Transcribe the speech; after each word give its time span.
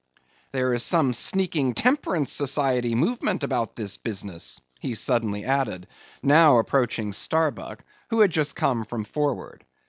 "There 0.51 0.73
is 0.73 0.81
some 0.81 1.13
sneaking 1.13 1.75
Temperance 1.75 2.31
Society 2.31 2.95
movement 2.95 3.43
about 3.43 3.75
this 3.75 3.97
business," 3.97 4.59
he 4.79 4.95
suddenly 4.95 5.45
added, 5.45 5.85
now 6.23 6.57
approaching 6.57 7.13
Starbuck, 7.13 7.83
who 8.09 8.21
had 8.21 8.31
just 8.31 8.55
come 8.55 8.83
from 8.83 9.03
forward. 9.03 9.63